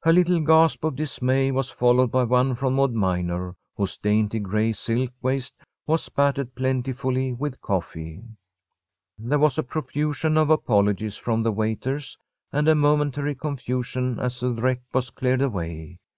[0.00, 4.72] Her little gasp of dismay was followed by one from Maud Minor, whose dainty gray
[4.72, 5.52] silk waist
[5.86, 8.22] was spattered plentifully with coffee.
[9.18, 12.16] There was a profusion of apologies from the waiters
[12.50, 15.98] and a momentary confusion as the wreck was cleared away.